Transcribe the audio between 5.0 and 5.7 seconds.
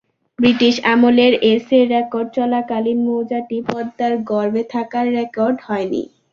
record